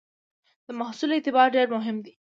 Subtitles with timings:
[0.65, 2.13] د محصول اعتبار ډېر مهم دی.